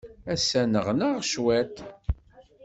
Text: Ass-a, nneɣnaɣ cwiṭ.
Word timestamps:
Ass-a, 0.33 0.61
nneɣnaɣ 0.65 1.15
cwiṭ. 1.29 1.75